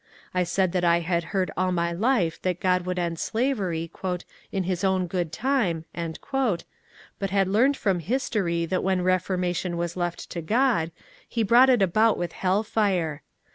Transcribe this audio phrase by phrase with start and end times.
[0.33, 4.23] I said that I had heard all my life that God would end slavery ^^
[4.51, 5.83] in his own good time/'
[7.19, 10.91] but had learned from history that when reforma tion was left to God,
[11.29, 13.21] he brought it about with hell fire.